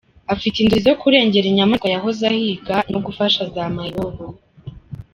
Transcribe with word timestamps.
Afite 0.33 0.55
inzozi 0.59 0.83
zo 0.89 0.93
kurengera 1.01 1.45
inyamaswa 1.49 1.87
yahoze 1.95 2.21
ahiga 2.31 2.75
no 2.91 2.99
gufasha 3.05 3.41
za 3.53 3.63
mayibobo. 3.75 4.25